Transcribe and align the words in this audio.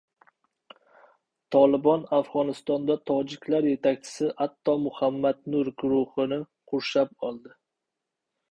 "Tolibon" 1.55 2.05
Afg‘onistonda 2.19 2.95
tojiklar 3.11 3.69
yetakchisi 3.73 4.31
Atto 4.47 4.77
Muhammad 4.89 5.47
Nur 5.55 5.73
guruhini 5.85 6.43
qurshab 6.73 7.17
oldi 7.33 7.57